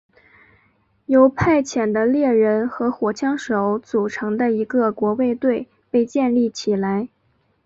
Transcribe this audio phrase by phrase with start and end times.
[1.05, 7.07] 由派遣的猎人和火枪手组成的一个国卫队被建立起来。